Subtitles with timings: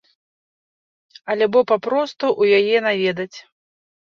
[1.35, 3.37] Альбо папросту ў яе наведаць.